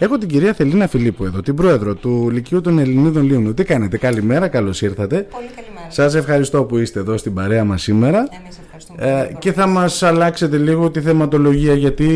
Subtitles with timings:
[0.00, 3.54] Έχω την κυρία Θελίνα Φιλίππου εδώ, την πρόεδρο του Λυκείου των Ελληνίδων Λίωνου.
[3.54, 5.16] Τι κάνετε, καλημέρα, καλώς ήρθατε.
[5.22, 5.77] Πολύ καλημέρα.
[5.88, 8.18] Σας ευχαριστώ που είστε εδώ στην παρέα μας σήμερα.
[8.18, 9.28] Εμείς ευχαριστούμε.
[9.30, 12.08] Ε, και θα μας αλλάξετε λίγο τη θεματολογία γιατί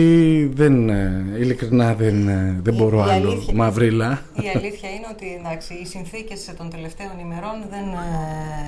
[0.55, 4.21] δεν, ε, ειλικρινά δεν, ε, δεν Η- μπορώ η άλλο αλήθεια- μαυρίλα.
[4.35, 7.85] Η αλήθεια είναι ότι εντάξει, οι συνθήκες των τελευταίων ημερών δεν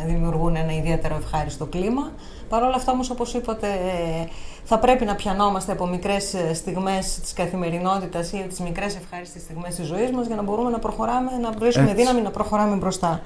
[0.06, 2.12] ε, δημιουργούν ένα ιδιαίτερο ευχάριστο κλίμα.
[2.48, 4.29] Παρ' όλα αυτά, όμως, όπως είπατε, ε,
[4.64, 9.86] θα πρέπει να πιανόμαστε από μικρές στιγμές της καθημερινότητας ή τις μικρές ευχάριστες στιγμές της
[9.86, 11.96] ζωής μας για να μπορούμε να προχωράμε, να βρίσκουμε Έτσι.
[12.02, 13.21] δύναμη να προχωράμε μπροστά.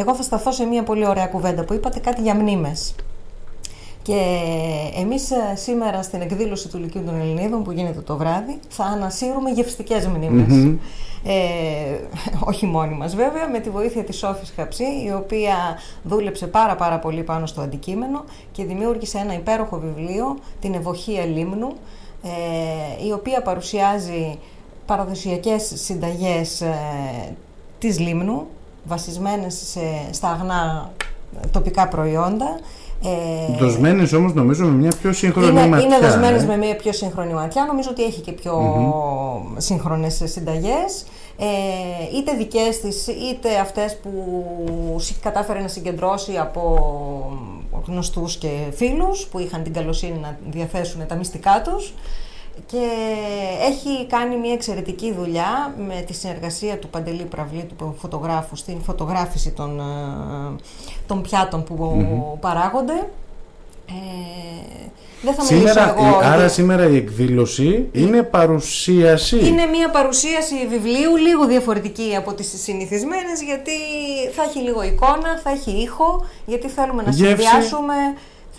[0.00, 2.94] Εγώ θα σταθώ σε μια πολύ ωραία κουβέντα που είπατε κάτι για μνήμες.
[4.02, 4.20] Και
[4.96, 9.50] εμείς ε, σήμερα στην εκδήλωση του Λυκείου των Ελληνίδων που γίνεται το βράδυ θα ανασύρουμε
[9.50, 10.78] γευστικές μνήμες.
[11.24, 11.32] Ε,
[12.44, 15.54] όχι μόνοι μας βέβαια, με τη βοήθεια της Σόφης Χαψή η οποία
[16.02, 21.72] δούλεψε πάρα πάρα πολύ πάνω στο αντικείμενο και δημιούργησε ένα υπέροχο βιβλίο, την Ευοχία Λίμνου
[22.22, 24.38] ε, η οποία παρουσιάζει
[24.86, 26.74] παραδοσιακές συνταγές ε,
[27.78, 28.46] της Λίμνου
[28.84, 30.90] βασισμένες σε, στα αγνά
[31.50, 32.58] τοπικά προϊόντα
[33.04, 35.86] ε, Δοσμένες όμως νομίζω με μια πιο σύγχρονη είναι, ματιά.
[35.86, 36.46] είναι δοσμένες ε.
[36.46, 37.64] με μια πιο σύγχρονη ματιά.
[37.64, 38.54] Νομίζω ότι έχει και πιο
[39.56, 41.04] σύγχρονες συνταγές.
[41.38, 44.10] Ε, είτε δικές της, είτε αυτές που
[44.98, 46.78] συ- κατάφερε να συγκεντρώσει από
[47.86, 51.94] γνωστούς και φίλους που είχαν την καλοσύνη να διαθέσουν τα μυστικά τους.
[52.66, 52.86] Και
[53.68, 59.50] έχει κάνει μια εξαιρετική δουλειά με τη συνεργασία του Παντελή Πραυλή, του φωτογράφου, στην φωτογράφηση
[59.50, 60.62] των, ε,
[61.06, 63.08] των πιάτων που παράγονται.
[63.88, 63.92] Ε,
[65.22, 66.08] δεν θα μιλήσω Σήμερα, εγώ.
[66.20, 69.46] η- άρα για- σήμερα η εκδήλωση είναι παρουσίαση.
[69.46, 73.70] Είναι μια παρουσίαση βιβλίου λίγο διαφορετική από τις συνηθισμένες γιατί
[74.36, 77.26] θα έχει λίγο εικόνα, θα έχει ήχο, γιατί θέλουμε να Γεύση.
[77.44, 77.94] συνδυάσουμε...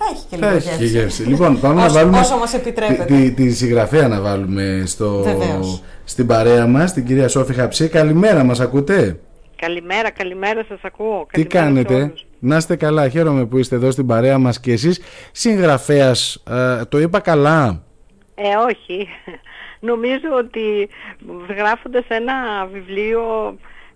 [0.01, 0.97] Θα έχει και Θα λίγο έχει και γεύση.
[0.97, 1.23] γεύση.
[1.23, 2.19] Λοιπόν, πάμε να Όσο- βάλουμε.
[2.19, 3.03] όσο μας επιτρέπεται.
[3.03, 5.83] Τη, τη, τη συγγραφέα να βάλουμε στο, Βεβαίως.
[6.03, 7.87] στην παρέα μας, την κυρία Σόφη Χαψή.
[7.89, 9.19] Καλημέρα, μας ακούτε;
[9.55, 11.27] Καλημέρα, καλημέρα, σας ακούω.
[11.31, 12.25] Τι Καλημέρα σε κάνετε; όλους.
[12.39, 13.09] Να είστε καλά.
[13.09, 15.01] Χαίρομαι που είστε εδώ στην παρέα μας και εσείς.
[15.31, 16.43] Συγγραφέας,
[16.89, 17.83] το είπα καλά;
[18.35, 19.07] Ε, όχι.
[19.89, 20.89] Νομίζω ότι
[21.57, 22.33] γράφοντας ένα
[22.73, 23.21] βιβλίο...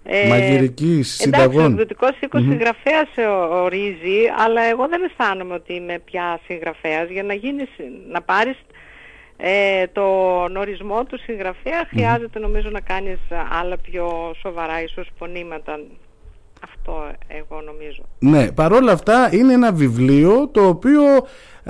[0.06, 1.72] Ε, Μαγειρικής, Εντάξει, ο συνταγών.
[1.72, 3.26] εκδοτικός οίκος συγγραφέας ε,
[3.64, 7.10] ορίζει, αλλά εγώ δεν αισθάνομαι ότι είμαι πια συγγραφέας.
[7.10, 7.70] Για να, γίνεις,
[8.12, 8.58] να πάρεις
[9.38, 13.20] ε, τον ορισμό του συγγραφέα χρειάζεται νομίζω να κάνεις
[13.62, 15.80] άλλα πιο σοβαρά ίσως πονήματα.
[16.64, 18.04] Αυτό εγώ νομίζω.
[18.20, 21.02] Ναι, παρόλα αυτά είναι ένα βιβλίο το οποίο,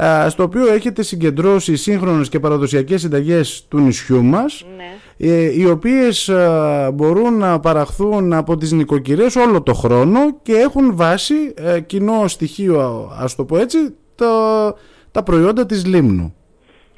[0.03, 4.91] α, στο οποίο έχετε συγκεντρώσει σύγχρονες και παραδοσιακές συνταγές του νησιού μας Ναι.
[5.29, 10.95] Ε, οι οποίες α, μπορούν να παραχθούν από τις νοικοκυρές όλο το χρόνο και έχουν
[10.95, 14.75] βάση ε, κοινό στοιχείο, ας το πω έτσι, τα,
[15.11, 16.35] τα προϊόντα της Λίμνου.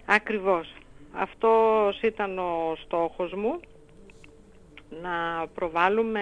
[0.06, 0.74] Ακριβώς.
[1.12, 3.60] Αυτός ήταν ο στόχος μου,
[5.02, 6.22] να προβάλλουμε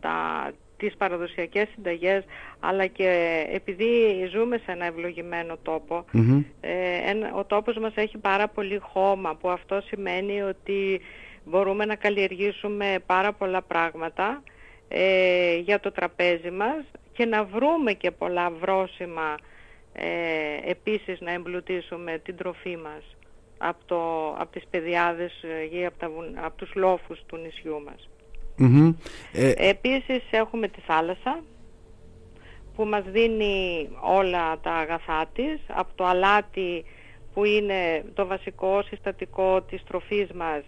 [0.00, 0.50] τα,
[0.86, 2.24] τις παραδοσιακές συνταγές,
[2.60, 3.08] αλλά και
[3.52, 6.04] επειδή ζούμε σε ένα ευλογημένο τόπο,
[6.60, 11.00] ε, ένα- ο τόπος μας έχει πάρα πολύ χώμα, που αυτό σημαίνει ότι
[11.44, 14.42] μπορούμε να καλλιεργήσουμε πάρα πολλά πράγματα
[14.88, 19.34] ε, για το τραπέζι μας και να βρούμε και πολλά βρόσιμα
[19.92, 20.06] ε,
[20.70, 23.16] επίσης να εμπλουτίσουμε την τροφή μας
[23.58, 27.82] από, το, από τις πεδιάδες ε, ή από, τα, βουν- από τους λόφους του νησιού
[27.86, 28.08] μας.
[28.66, 28.94] Μμμ.
[29.32, 31.42] Ε, Επίσης έχουμε τη θάλασσα
[32.76, 36.84] που μας δίνει όλα τα αγαθά της, από το αλάτι
[37.34, 40.62] που είναι το βασικό συστατικό της τροφής μας,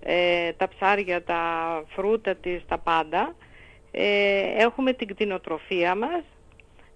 [0.00, 1.42] ε, τα ψάρια, τα
[1.88, 3.34] φρούτα της, τα πάντα.
[3.90, 6.22] Ε, έχουμε την κτηνοτροφία μας,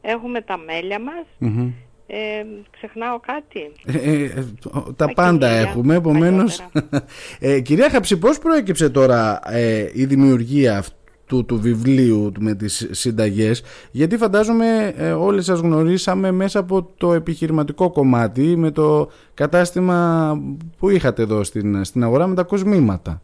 [0.00, 1.24] έχουμε τα μέλια μας.
[1.38, 1.72] μμμ.
[2.06, 3.72] Ε, ξεχνάω κάτι.
[3.84, 4.28] Ε, ε,
[4.72, 6.68] τα Τα πάντα κυνήγια, έχουμε, επομένως...
[7.38, 13.62] ε, κυρία Χαψή, πώς προέκυψε τώρα ε, η δημιουργία αυτού του βιβλίου με τις συνταγές,
[13.90, 20.38] γιατί φαντάζομαι ε, όλοι σας γνωρίσαμε μέσα από το επιχειρηματικό κομμάτι, με το κατάστημα
[20.78, 23.22] που είχατε εδώ στην, στην αγορά με τα κοσμήματα.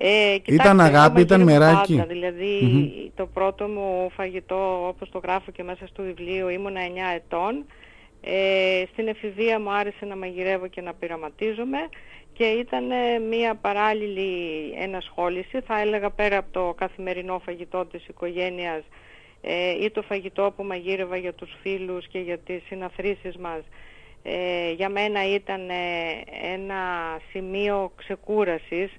[0.00, 0.08] Ναι.
[0.08, 1.96] Ε, Ήταν κοιτάξτε, εγώ αγάπη, ήταν μαγειρεύω μεράκι.
[1.96, 2.60] Πάντα, δηλαδή
[3.14, 7.64] το πρώτο μου φαγητό, όπως το γράφω και μέσα στο βιβλίο, ήμουνα 9 ετών.
[8.24, 11.78] Ε, στην εφηβεία μου άρεσε να μαγειρεύω και να πειραματίζομαι
[12.32, 18.82] και ήταν ε, μια παράλληλη ενασχόληση, θα έλεγα πέρα από το καθημερινό φαγητό της οικογένειας
[19.40, 23.62] ε, ή το φαγητό που μαγείρευα για τους φίλους και για τις συναθρήσεις μας.
[24.22, 25.74] Ε, για μένα ήταν ε,
[26.52, 26.80] ένα
[27.30, 28.90] σημείο ξεκούρασης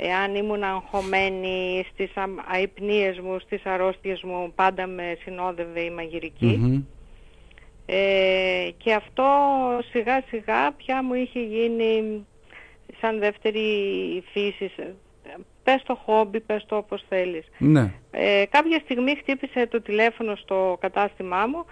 [0.00, 6.56] εάν ήμουν αγχωμένη στις αμ- αϊπνίες μου, στις αρρώστιες μου, πάντα με συνόδευε η μαγειρική.
[6.60, 6.82] Μμμ.
[7.86, 9.24] Ε, και αυτό
[9.90, 12.26] σιγά σιγά πια μου είχε γίνει
[13.00, 13.64] σαν δεύτερη
[14.32, 14.70] φύση.
[15.62, 17.46] Πες το χόμπι, πες το όπως θέλεις.
[17.58, 17.92] Ναι.
[18.10, 21.64] Ε, κάποια στιγμή χτύπησε το τηλέφωνο στο κατάστημά μου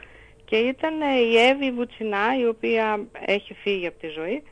[0.44, 4.42] και ήταν η Εύη Βουτσινά η οποία έχει φύγει από τη ζωή.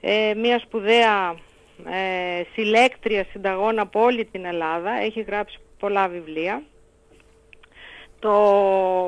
[0.00, 1.34] Ε, μια σπουδαία
[1.84, 6.62] ε, συλλέκτρια συνταγών από όλη την Ελλάδα, έχει γράψει πολλά βιβλία.
[8.18, 8.32] Το,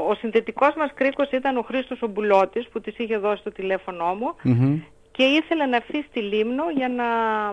[0.08, 4.34] ο συνθετικός μας κρίκος ήταν ο Χρήστος Ομπουλώτης που της είχε δώσει το τηλέφωνό μου
[5.18, 7.04] και ήθελε να έρθει στη Λίμνο για να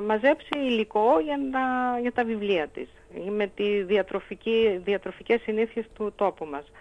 [0.02, 1.60] μαζέψει υλικό για, να,
[2.00, 2.90] για τα βιβλία της
[3.30, 6.72] με τη διατροφική, διατροφικές συνήθειες του τόπου μας.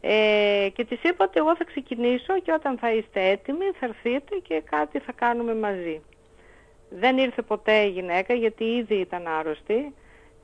[0.00, 4.36] Ε, και της είπα ότι εγώ θα ξεκινήσω και όταν θα είστε έτοιμοι θα έρθείτε
[4.42, 6.00] και κάτι θα κάνουμε μαζί.
[6.90, 9.94] Δεν ήρθε ποτέ η γυναίκα γιατί ήδη ήταν άρρωστη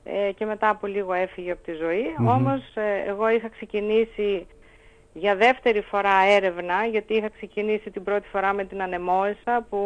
[0.04, 2.04] ε, και μετά από λίγο έφυγε από τη ζωή.
[2.28, 4.46] Όμως ε, εγώ είχα ξεκινήσει
[5.12, 9.78] για δεύτερη φορά έρευνα γιατί είχα ξεκινήσει την πρώτη φορά με την ανεμόεσα που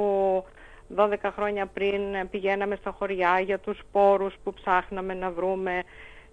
[0.96, 2.00] 12 χρόνια πριν
[2.30, 5.82] πηγαίναμε στα χωριά για τους σπόρους που ψάχναμε να βρούμε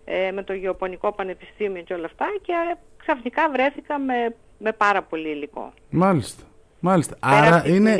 [0.05, 2.53] ε, με το Γεωπονικό Πανεπιστήμιο και όλα αυτά και
[2.97, 5.73] ξαφνικά βρέθηκα με, με πάρα πολύ υλικό.
[5.89, 6.43] Μάλιστα.
[6.85, 7.15] Μάλιστα.
[7.19, 7.91] Άρα είναι,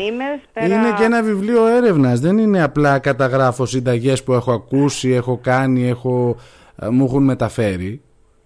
[0.61, 2.19] είναι και ένα βιβλίο έρευνας.
[2.19, 6.37] Δεν είναι απλά καταγράφω συνταγές που έχω ακούσει, έχω κάνει, έχω,
[6.81, 8.01] ε, μου έχουν μεταφέρει.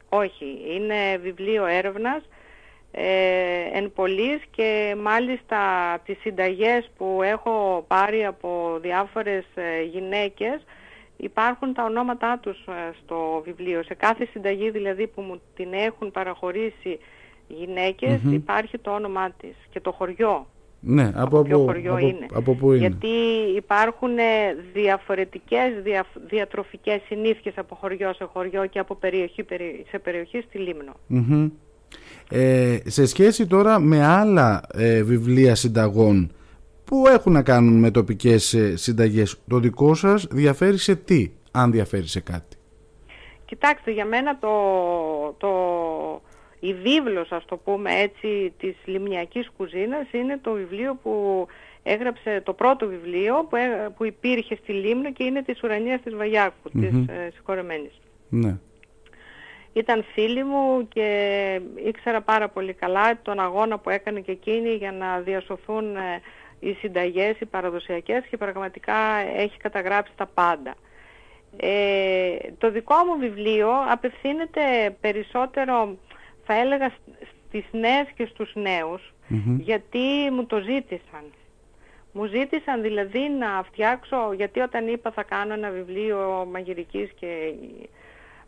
[0.10, 0.45] Όχι.
[0.75, 2.22] Είναι βιβλίο έρευνας
[2.92, 3.04] ε,
[3.74, 5.57] εν πολλής και μάλιστα
[6.06, 10.66] τις συνταγές που έχω πάρει από διάφορες ε, γυναίκες
[11.18, 13.84] υπάρχουν τα ονόματά τους ε, στο βιβλίο.
[13.84, 17.00] Σε κάθε συνταγή δηλαδή που μου την έχουν παραχωρήσει
[17.48, 20.46] γυναικες υπάρχει το όνομά της και το χωριό.
[20.80, 22.26] Ναι, από, από, χωριό από, είναι.
[22.34, 22.80] από πού είναι.
[22.80, 23.08] Γιατί
[23.56, 24.24] υπάρχουν ε,
[24.74, 29.46] διαφορετικές δια, διατροφικές συνήθειες από χωριό σε χωριό και από περιοχή
[29.90, 30.94] σε περιοχή στη Λίμνο.
[32.30, 36.32] Ε, σε σχέση τώρα με άλλα ε, βιβλία συνταγών
[36.84, 41.72] που έχουν να κάνουν με τοπικές ε, συνταγές, το δικό σας διαφέρει σε τι, αν
[41.72, 42.58] διαφέρει σε κάτι;
[43.46, 44.50] Κοιτάξτε, για μένα το,
[45.38, 45.50] το,
[46.59, 51.45] η βίβλος, ας το πούμε έτσι, της λιμνιακής κουζίνας είναι το βιβλίο που
[51.83, 53.57] έγραψε το πρώτο βιβλίο που,
[53.98, 56.80] που υπήρχε στη Λίμνο και είναι της Ουρανίας της Βαγιάκου, mm-hmm.
[56.80, 58.00] της ε, συγχωρεμένης.
[58.30, 58.57] Ναι.
[59.74, 64.92] Ήταν φίλη μου και ήξερα πάρα πολύ καλά τον αγώνα που έκανε και εκείνη για
[64.92, 66.21] να διασωθούν ε,
[66.60, 68.95] οι συνταγές, οι παραδοσιακές και πραγματικά
[69.38, 70.75] έχει καταγράψει τα πάντα.
[71.57, 74.62] Ε, το δικό μου βιβλίο απευθύνεται
[75.01, 75.98] περισσότερο
[76.48, 76.92] θα έλεγα
[77.48, 79.14] στις νέες και στους νεους
[79.60, 80.00] γιατί
[80.34, 81.24] μου το ζήτησαν.
[82.12, 87.54] Μου ζήτησαν δηλαδή να φτιάξω, γιατί όταν είπα θα κάνω ένα βιβλίο μαγειρικής και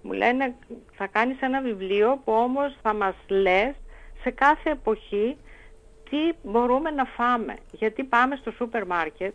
[0.01, 0.55] μου λένε
[0.95, 3.75] θα κάνεις ένα βιβλίο που όμως θα μας λες
[4.23, 5.37] σε κάθε εποχή
[6.09, 7.55] τι μπορούμε να φάμε.
[7.71, 9.33] Γιατί πάμε στο σούπερ μάρκετ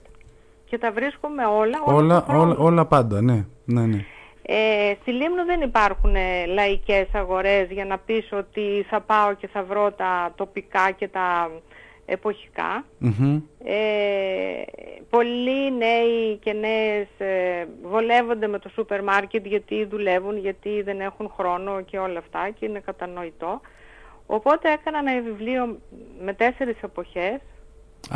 [0.65, 3.45] και τα βρίσκουμε όλα, όλα, όλα, όλα πάντα, ναι.
[3.65, 4.05] ναι, ναι.
[4.46, 9.46] Ε, στη Λίμνο δεν υπάρχουν ε, λαϊκές αγορές για να πεις ότι θα πάω και
[9.46, 11.50] θα βρω τα τοπικά και τα
[12.06, 12.85] εποχικα
[13.64, 14.62] Ε,
[15.11, 21.32] πολλοί νέοι και νέες ε, βολεύονται με το σούπερ μάρκετ γιατί δουλεύουν, γιατί δεν έχουν
[21.37, 23.61] χρόνο και όλα αυτά και είναι κατανοητό.
[24.26, 25.79] Οπότε έκανα ένα βιβλίο
[26.20, 27.41] με τέσσερις εποχές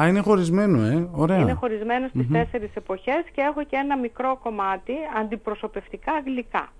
[0.00, 1.08] Α, είναι χωρισμένο, ε.
[1.12, 1.38] Ωραία.
[1.38, 6.73] Είναι χωρισμένο στις τέσσερις εποχές και έχω και ένα μικρό κομμάτι αντιπροσωπευτικά γλυκά.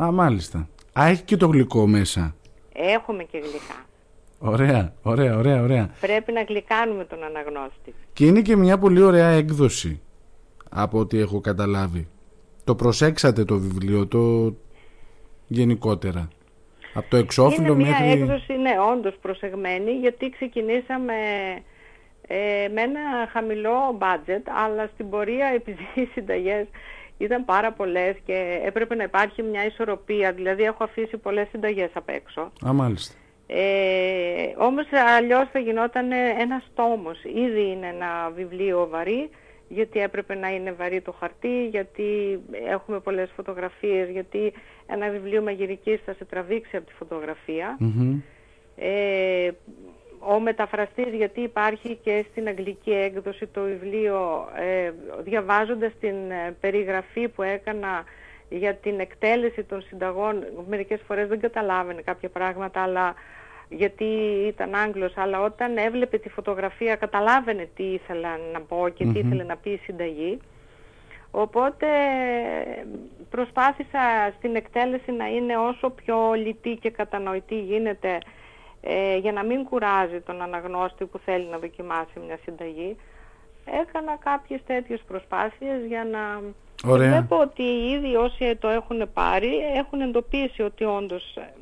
[0.00, 0.68] Α, μάλιστα.
[1.00, 2.34] Α, έχει και το γλυκό μέσα.
[2.72, 3.84] Έχουμε και γλυκά.
[4.38, 5.90] Ωραία, ωραία, ωραία, ωραία.
[6.00, 7.94] Πρέπει να γλυκάνουμε τον αναγνώστη.
[8.12, 10.00] Και είναι και μια πολύ ωραία έκδοση
[10.70, 12.08] από ό,τι έχω καταλάβει.
[12.64, 14.54] Το προσέξατε το βιβλίο, το
[15.46, 16.28] γενικότερα.
[16.94, 18.04] Από το εξώφυλλο είναι μέχρι...
[18.04, 21.14] Είναι μια έκδοση, ναι, όντως προσεγμένη, γιατί ξεκινήσαμε
[22.26, 26.66] ε, με ένα χαμηλό budget, αλλά στην πορεία επειδή οι συνταγές
[27.18, 32.08] ήταν πάρα πολλές και έπρεπε να υπάρχει μια ισορροπία, δηλαδή έχω αφήσει πολλές συνταγές απ'
[32.08, 32.52] έξω.
[32.66, 33.14] Α, μάλιστα.
[33.46, 37.24] Ε, όμως αλλιώς θα γινόταν ένας τόμος.
[37.24, 39.30] Ήδη είναι ένα βιβλίο βαρύ,
[39.68, 44.52] γιατί έπρεπε να είναι βαρύ το χαρτί, γιατί έχουμε πολλές φωτογραφίες, γιατί
[44.86, 47.78] ένα βιβλίο μαγειρικής θα σε τραβήξει από τη φωτογραφία.
[48.76, 49.50] Ε,
[50.18, 54.90] ο μεταφραστής γιατί υπάρχει και στην αγγλική έκδοση το βιβλίο ε,
[55.22, 58.04] διαβάζοντας την ε, περιγραφή που έκανα
[58.48, 63.14] για την εκτέλεση των συνταγών μερικές φορές δεν καταλάβαινε κάποια πράγματα αλλά
[63.68, 64.04] γιατί
[64.46, 69.42] ήταν Άγγλος αλλά όταν έβλεπε τη φωτογραφία καταλάβαινε τι ήθελα να πω και τι ήθελε
[69.42, 70.38] να πει η συνταγή.
[71.30, 71.86] Οπότε
[73.30, 78.18] προσπάθησα στην εκτέλεση να είναι όσο πιο λιτή και κατανοητή γίνεται
[78.88, 82.96] ε, για να μην κουράζει τον αναγνώστη που θέλει να δοκιμάσει μια συνταγή.
[83.82, 86.40] έκανα κάποιες τέτοιες προσπάθειες για να...
[86.90, 87.10] Ωραία.
[87.10, 91.54] Βλέπω ότι ήδη όσοι το έχουν πάρει έχουν εντοπίσει ότι όντως ε,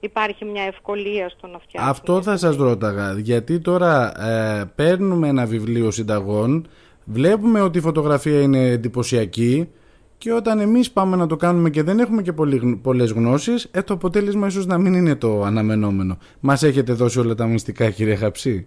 [0.00, 1.90] υπάρχει μια ευκολία στο να φτιάξουν.
[1.90, 6.68] Αυτό θα σας ρώταγα, γιατί τώρα ε, παίρνουμε ένα βιβλίο συνταγών,
[7.04, 9.68] βλέπουμε ότι η φωτογραφία είναι εντυπωσιακή
[10.20, 13.82] και όταν εμείς πάμε να το κάνουμε και δεν έχουμε και πολύ, πολλές γνώσεις, ε,
[13.82, 16.18] το αποτέλεσμα ίσως να μην είναι το αναμενόμενο.
[16.40, 18.66] Μας έχετε δώσει όλα τα μυστικά κύριε Χαψή;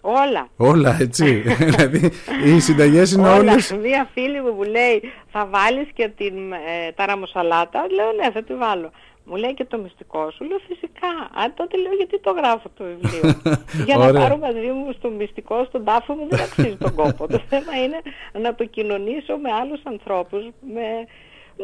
[0.00, 0.48] Όλα.
[0.56, 1.42] Όλα, έτσι.
[1.64, 2.10] δηλαδή,
[2.44, 3.36] οι συνταγές είναι Όλα.
[3.36, 3.76] όλες...
[3.82, 7.86] Μία φίλη μου μου λέει, θα βάλεις και την ε, ταραμοσαλάτα.
[7.94, 8.90] Λέω, ναι, θα τη βάλω.
[9.30, 10.44] Μου λέει και το μυστικό σου.
[10.44, 11.08] Λέω φυσικά.
[11.34, 13.40] Αν τότε λέω γιατί το γράφω το βιβλίο;
[13.86, 14.20] Για να Ωραία.
[14.20, 17.26] πάρω μαζί μου στο μυστικό, στον τάφο μου δεν αξίζει τον κόπο.
[17.34, 18.00] το θέμα είναι
[18.32, 20.42] να το κοινωνήσω με άλλους ανθρώπους,
[20.74, 21.06] με...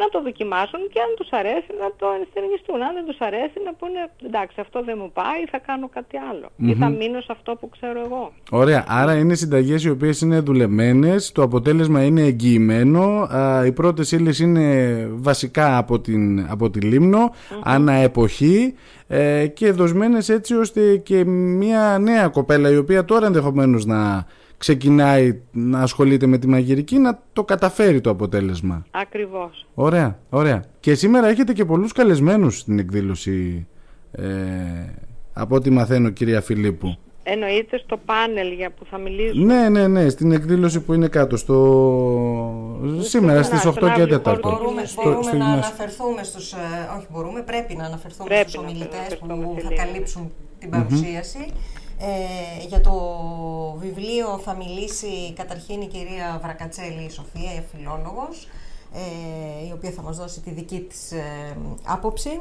[0.00, 2.83] να το δοκιμάσουν και αν τους αρέσει να το ενστερνιστούν.
[2.83, 6.47] Αν δεν τους αρέσει να πούνε εντάξει αυτό δεν μου πάει, θα κάνω κάτι άλλο.
[6.71, 8.33] Ή θα μείνω σε αυτό που ξέρω εγώ.
[8.50, 13.05] Ωραία, άρα είναι συνταγές οι οποίες είναι δουλεμένες, το αποτέλεσμα είναι εγγυημένο,
[13.37, 14.67] α, οι πρώτες ύλες είναι
[15.12, 17.31] βασικά από, την, από τη λιμνο
[17.62, 18.75] ανά εποχή
[19.09, 24.26] ε, και δοσμένες έτσι ώστε και μια νέα κοπέλα η οποία τώρα ενδεχομένως να
[24.58, 28.86] ξεκινάει να ασχολείται με τη μαγειρική να το καταφέρει το αποτέλεσμα.
[28.90, 29.66] Ακριβώς.
[29.75, 30.64] Ωραία, ωραία.
[30.80, 33.66] Και σήμερα έχετε και πολλούς καλεσμένους στην εκδήλωση
[34.12, 34.25] ε,
[35.32, 36.96] από ό,τι μαθαίνω κυρία Φιλίππου.
[37.28, 39.54] Εννοείται στο πάνελ για που θα μιλήσουμε.
[39.54, 41.56] Ναι, ναι, ναι, στην εκδήλωση που είναι κάτω στο...
[43.00, 44.22] σήμερα στις στον 8 και αύριο 4.
[44.25, 45.66] χώρο του Μπορούμε, Στο- μπορούμε στο να γυμνάσιο.
[45.66, 46.56] αναφερθούμε στους, ε,
[46.96, 49.84] όχι μπορούμε, πρέπει να αναφερθούμε Πρέπει στους να ομιλητές αναφερθούμε που στη θα Λίμνη.
[49.84, 51.52] καλύψουν την παρουσίαση.
[51.99, 52.93] Ε, για το
[53.79, 58.49] βιβλίο θα μιλήσει καταρχήν η κυρία Βρακατσέλη η Σοφία, η φιλόλογος,
[58.95, 62.41] ε, η οποία θα μας δώσει τη δική της ε, άποψη.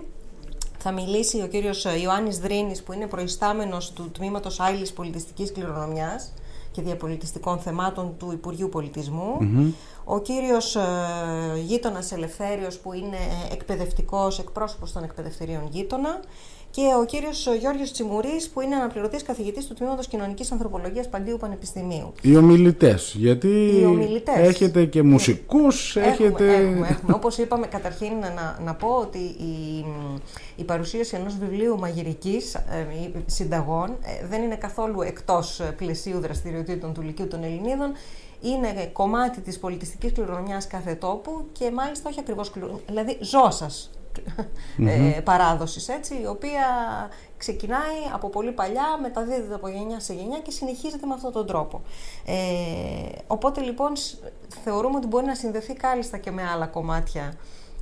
[0.77, 6.33] Θα μιλήσει ο κύριος Ιωάννης Δρίνης που είναι προϊστάμενος του Τμήματος Άιλης Πολιτιστικής Κληρονομιάς
[6.71, 9.37] και Διαπολιτιστικών Θεμάτων του Υπουργείου Πολιτισμού.
[10.03, 10.81] Ο κύριος ε,
[11.65, 13.17] Γείτονας Ελευθέριος που είναι
[13.51, 16.19] εκπαιδευτικός εκπρόσωπος των εκπαιδευτηρίων Γείτονα
[16.75, 22.13] και ο κύριος Γιώργος Τσιμουρής που είναι αναπληρωτής καθηγητής του Τμήματος Κοινωνικής Ανθρωπολογίας Παντίου Πανεπιστημίου.
[22.21, 23.47] Οι ομιλητές, γιατί
[23.81, 24.35] Οι ομιλητές.
[24.35, 26.45] έχετε και μουσικούς, έχετε...
[26.53, 27.13] Έχουμε, έχουμε, έχουμε.
[27.13, 29.85] Όπως είπαμε, καταρχήν να, να πω ότι η,
[30.55, 32.61] η παρουσίαση ενός βιβλίου μαγειρικής ε,
[33.25, 37.91] συνταγών ε, δεν είναι καθόλου εκτός ε, πλαισίου δραστηριοτήτων του Λυκείου των Ελληνίδων.
[38.41, 43.89] Είναι κομμάτι της πολιτιστικής κληρονομιάς κάθε τόπου και μάλιστα όχι ακριβώς κληρονομιάς, δηλαδή ζώσας
[44.87, 46.65] ε, παράδοσης, έτσι, η οποία
[47.37, 51.81] ξεκινάει από πολύ παλιά, μεταδίδεται από γενιά σε γενιά και συνεχίζεται με αυτόν τον τρόπο.
[52.25, 52.33] Ε,
[53.27, 54.17] οπότε λοιπόν σ-
[54.63, 57.33] θεωρούμε ότι μπορεί να συνδεθεί κάλλιστα και με άλλα κομμάτια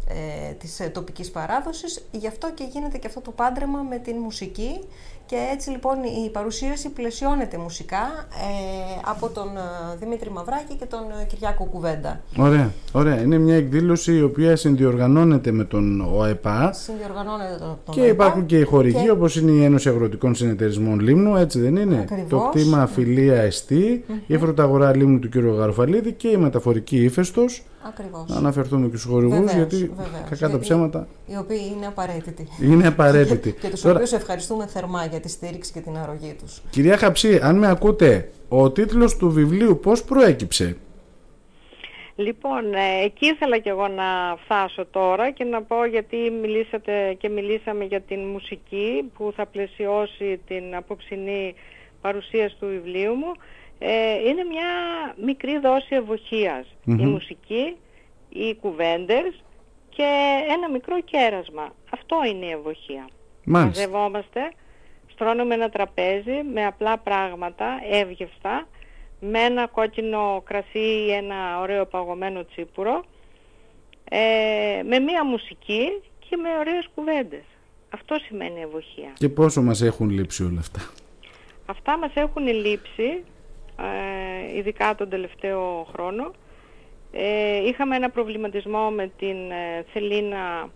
[0.08, 4.18] ε, της ε, τοπικής παράδοσης, γι' αυτό και γίνεται και αυτό το πάντρεμα με την
[4.18, 4.80] μουσική
[5.34, 11.00] και έτσι λοιπόν η παρουσίαση πλαισιώνεται μουσικά ε, από τον ε, Δημήτρη Μαυράκη και τον
[11.22, 12.22] ε, Κυριάκο Κουβέντα.
[12.38, 13.22] Ωραία, ωραία.
[13.22, 18.46] Είναι μια εκδήλωση η οποία συνδιοργανώνεται με τον ΟΕΠΑ Συνδιοργανώνεται τον, τον και ΟΕΠΑ υπάρχουν
[18.46, 22.30] και οι χορηγοί και- όπως είναι η Ένωση Αγροτικών Συνεταιρισμών Λίμνου, έτσι δεν είναι; Ακριβώς.
[22.30, 25.36] Το κτήμα Φιλία Εστί, η Φρωταγορά Λίμνου του κ.
[25.38, 27.64] Γαρουφαλίδη και η Μεταφορική Ήφαιστος.
[27.88, 28.24] Ακριβώς.
[28.28, 30.10] Να αναφερθούμε και στους χορηγούς Βεβαίως, γιατί βεβαίως.
[30.24, 32.48] κακά τα Γιατί- ψέματα Οι οποίοι είναι απαραίτητοι.
[32.62, 33.52] είναι απαραίτητοι.
[33.62, 36.62] και τους Τώρα, οποίους ευχαριστούμε θερμά για τη στήριξη και την αρρωγή τους.
[36.70, 40.78] Κυρία Χαψή, αν με ακούτε, ο τίτλος του βιβλίου πώς προέκυψε;
[42.16, 47.30] Λοιπόν, ε, εκεί ήθελα και εγώ να φτάσω τώρα και να πω γιατί μιλήσατε και
[47.30, 51.56] μιλήσαμε για την μουσική που θα πλαισιώσει την απόψινή
[52.02, 53.32] παρουσίαση του βιβλίου μου.
[53.80, 54.70] Ε, είναι μια
[55.26, 56.66] μικρή δόση ευοχίας.
[56.86, 57.76] Η μουσική,
[58.30, 59.44] οι κουβέντες
[59.90, 60.08] και
[60.50, 61.74] ένα μικρό κέρασμα.
[61.90, 63.08] Αυτό είναι η ευοχία.
[63.44, 63.82] Μάλιστα.
[63.82, 64.52] Μαζευόμαστε,
[65.14, 68.68] στρώνουμε ένα τραπέζι με απλά πράγματα, εύγευστα,
[69.20, 73.04] με ένα κόκκινο κρασί ή ένα ωραίο παγωμένο τσίπουρο,
[74.10, 77.44] ε, με μία μουσική και με ωραίες κουβέντες.
[77.90, 79.12] Αυτό σημαίνει ευοχία.
[79.14, 80.80] Και πόσο μας έχουν λείψει όλα αυτά;
[81.66, 83.24] Αυτά μας έχουν λείψει,
[83.78, 86.32] ε, ειδικά τον τελευταίο χρόνο.
[87.12, 90.70] Ε, είχαμε ένα προβληματισμό με την ε, Θελίνα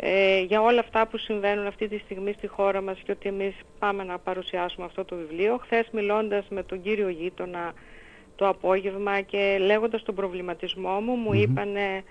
[0.00, 3.54] ε, για όλα αυτά που συμβαίνουν αυτή τη στιγμή στη χώρα μας και ότι εμείς
[3.78, 5.58] πάμε να παρουσιάσουμε αυτό το βιβλίο.
[5.62, 7.72] Χθες μιλώντας με τον κύριο γείτονα
[8.36, 12.02] το απόγευμα και λέγοντας τον προβληματισμό μου, μου είπανε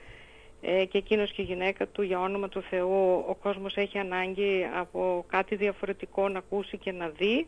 [0.62, 4.68] ε, και εκείνος και η γυναίκα του για όνομα του Θεού ο κόσμος έχει ανάγκη
[4.80, 7.48] από κάτι διαφορετικό να ακούσει και να δει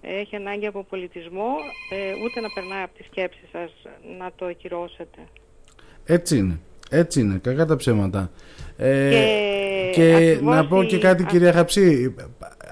[0.00, 1.54] έχει ανάγκη από πολιτισμό
[1.90, 3.72] ε, ούτε να περνάει από τη σκέψη σας
[4.18, 5.18] να το ακυρώσετε.
[6.04, 6.60] Έτσι είναι.
[6.90, 7.38] Έτσι είναι.
[7.42, 8.30] Κακά τα ψέματα.
[8.76, 12.14] Ε, Και και ακριβώς να πω η- και κάτι α- κυρία Χαψή.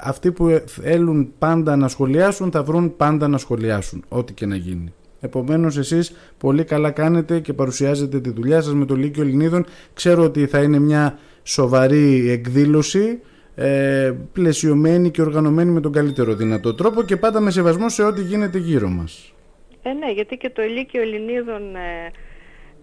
[0.02, 4.04] Αυτοί που θέλουν πάντα να σχολιάσουν θα βρουν πάντα να σχολιάσουν.
[4.08, 4.92] Ό,τι και να γίνει.
[5.20, 9.64] Επομένως εσείς πολύ καλά κάνετε και παρουσιάζετε τη δουλειά σας με το Λύκειο Ελληνίδων.
[9.94, 13.20] Ξέρω ότι θα είναι μια σοβαρή εκδήλωση,
[13.54, 18.22] ε, πλαισιωμένη και οργανωμένη με τον καλύτερο δυνατό τρόπο και πάντα με σεβασμό σε ό,τι
[18.22, 19.32] γίνεται γύρω μας.
[19.82, 22.10] Ε, ναι, γιατί και το Λύκειο Ελληνίδων ε,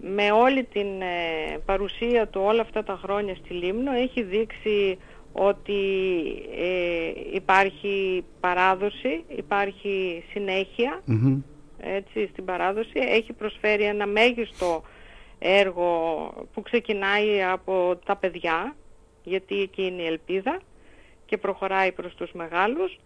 [0.06, 4.98] με όλη την ε, παρουσία του όλα αυτά τα χρόνια στη Λίμνο έχει δείξει
[5.32, 5.82] ότι
[6.58, 10.24] ε, υπάρχει παράδοση, υπάρχει
[11.78, 12.92] έτσι, στην παράδοση.
[12.94, 14.84] Έχει προσφέρει ένα μέγιστο
[15.40, 15.90] έργο
[16.54, 18.76] που ξεκινάει από τα παιδιά,
[19.24, 20.60] γιατί εκεί είναι η ελπίδα
[21.26, 23.00] και προχωράει προς τους μεγάλους.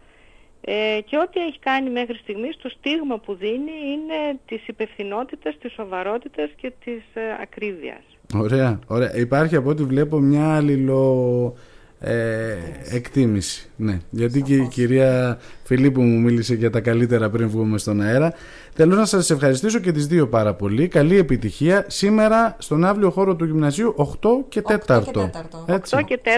[0.61, 5.73] Ε, και ό,τι έχει κάνει μέχρι στιγμής, το στίγμα που δίνει είναι της υπευθυνότητας, της
[5.73, 8.03] σοβαρότητας και της ε, ακρίβειας.
[8.35, 9.15] Ωραία, ωραία.
[9.15, 11.55] Υπάρχει από ό,τι βλέπω μια αλληλο
[11.99, 12.55] ε,
[12.91, 13.69] εκτίμηση.
[13.75, 18.33] Ναι, γιατί και η κυρία Φιλίππου μου μίλησε για τα καλύτερα πριν βγούμε στον αέρα.
[18.79, 20.87] Θέλω να σας ευχαριστήσω και τις δύο πάρα πολύ.
[20.87, 21.85] Καλή επιτυχία.
[21.87, 24.73] Σήμερα στον αύριο χώρο του Γυμνασίου 8 και 4.
[24.75, 25.29] 8 και 4.
[25.65, 25.95] Έτσι.
[25.99, 26.29] 8 και 4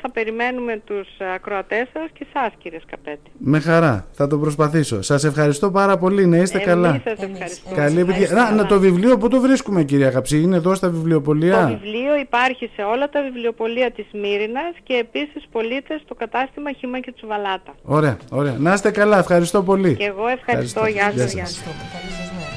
[0.00, 3.30] θα περιμένουμε τους ακροατές σας και εσάς κύριε Σκαπέτη.
[3.38, 4.06] Με χαρά.
[4.12, 5.02] Θα το προσπαθήσω.
[5.02, 6.26] Σας ευχαριστώ πάρα πολύ.
[6.26, 7.00] Να είστε Εμείς καλά.
[7.04, 7.76] Σας ευχαριστούμε.
[7.76, 8.34] Καλή επιτυχία.
[8.34, 10.40] Να, να, το βιβλίο που το βρίσκουμε κυρία Καψή.
[10.40, 15.44] Είναι εδώ στα βιβλιοπολία; Το βιβλίο υπάρχει σε όλα τα βιβλιοπολία της Μύρινας και επίσης
[15.52, 17.74] πωλείται στο κατάστημα Χήμα και Τσουβαλάτα.
[17.82, 18.56] Ωραία, ωραία.
[18.58, 19.18] Να είστε καλά.
[19.18, 19.96] Ευχαριστώ πολύ.
[19.96, 20.86] Και εγώ ευχαριστώ.
[20.86, 21.32] Γεια σας.
[21.32, 21.79] Γεια σας.
[21.92, 22.50] Καλή σας μέρα.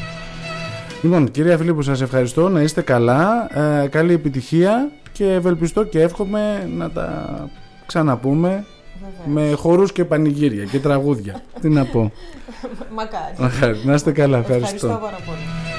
[1.01, 2.49] Λοιπόν, κυρία Φιλίππου, σας ευχαριστώ.
[2.49, 3.47] Να είστε καλά.
[3.83, 7.35] Ε, καλή επιτυχία και ευελπιστώ και εύχομαι να τα
[7.85, 8.65] ξαναπούμε
[9.25, 9.49] Βεβαίως.
[9.49, 11.41] με χορούς και πανηγύρια και τραγούδια.
[11.61, 12.11] Τι να πω.
[12.95, 13.35] Μακάρι.
[13.37, 13.79] Μακάρι.
[13.83, 14.37] Να είστε καλά.
[14.37, 14.75] Ευχαριστώ.
[14.75, 15.72] Ευχαριστώ πάρα πολύ.